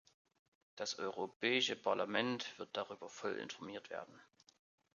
Das 0.77 0.97
Europäische 0.97 1.75
Parlament 1.75 2.57
wird 2.57 2.75
darüber 2.75 3.07
voll 3.07 3.33
informiert 3.37 3.91
werden. 3.91 4.19